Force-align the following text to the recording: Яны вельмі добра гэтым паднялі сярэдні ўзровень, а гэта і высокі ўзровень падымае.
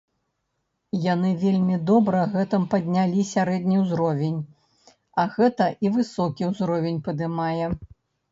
Яны 1.01 1.29
вельмі 1.41 1.75
добра 1.89 2.21
гэтым 2.35 2.63
паднялі 2.71 3.25
сярэдні 3.33 3.77
ўзровень, 3.83 4.39
а 5.25 5.29
гэта 5.37 5.67
і 5.87 5.91
высокі 5.99 6.49
ўзровень 6.53 6.99
падымае. 7.09 7.65